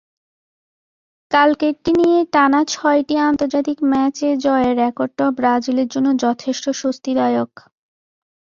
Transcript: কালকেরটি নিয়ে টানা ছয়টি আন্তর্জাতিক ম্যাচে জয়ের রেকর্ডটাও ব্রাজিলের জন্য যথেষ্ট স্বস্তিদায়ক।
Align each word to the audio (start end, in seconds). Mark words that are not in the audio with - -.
কালকেরটি 1.31 1.91
নিয়ে 1.99 2.19
টানা 2.33 2.61
ছয়টি 2.67 3.15
আন্তর্জাতিক 3.29 3.77
ম্যাচে 3.91 4.29
জয়ের 4.45 4.73
রেকর্ডটাও 4.77 5.29
ব্রাজিলের 5.39 5.87
জন্য 5.93 6.07
যথেষ্ট 6.23 6.65
স্বস্তিদায়ক। 6.81 7.51